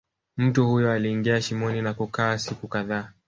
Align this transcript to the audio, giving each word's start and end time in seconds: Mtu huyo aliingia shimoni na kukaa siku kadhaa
Mtu 0.37 0.67
huyo 0.67 0.91
aliingia 0.91 1.41
shimoni 1.41 1.81
na 1.81 1.93
kukaa 1.93 2.37
siku 2.37 2.67
kadhaa 2.67 3.11